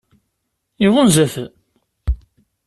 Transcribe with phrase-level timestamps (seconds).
[0.85, 1.47] Iɣunza-ten?